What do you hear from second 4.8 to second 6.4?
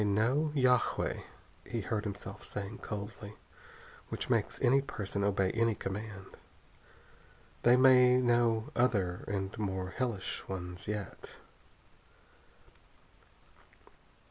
person obey any command.